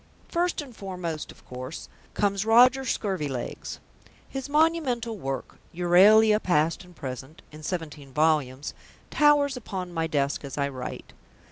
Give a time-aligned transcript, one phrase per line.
[0.29, 3.77] First and foremost, of course, comes Roger Scurvilegs.
[4.27, 8.73] His monumental work, Euralia Past and Present, in seventeen volumes,
[9.11, 11.13] towers upon my desk as I write.